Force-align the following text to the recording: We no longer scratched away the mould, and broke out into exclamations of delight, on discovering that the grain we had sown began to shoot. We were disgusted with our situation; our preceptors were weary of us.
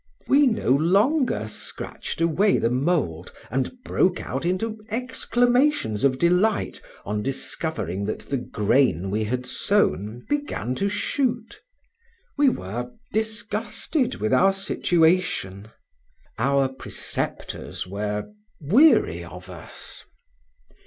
We 0.27 0.47
no 0.47 0.69
longer 0.71 1.47
scratched 1.47 2.21
away 2.21 2.57
the 2.57 2.71
mould, 2.71 3.31
and 3.51 3.83
broke 3.83 4.19
out 4.19 4.45
into 4.45 4.83
exclamations 4.89 6.03
of 6.03 6.17
delight, 6.17 6.81
on 7.05 7.21
discovering 7.21 8.05
that 8.07 8.21
the 8.21 8.37
grain 8.37 9.11
we 9.11 9.25
had 9.25 9.45
sown 9.45 10.25
began 10.27 10.73
to 10.73 10.89
shoot. 10.89 11.61
We 12.35 12.49
were 12.49 12.89
disgusted 13.13 14.15
with 14.15 14.33
our 14.33 14.53
situation; 14.53 15.67
our 16.39 16.67
preceptors 16.67 17.85
were 17.85 18.31
weary 18.59 19.23
of 19.23 19.51
us. 19.51 20.03